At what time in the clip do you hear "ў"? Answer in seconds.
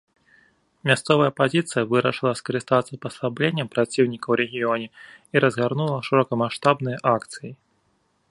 4.29-4.35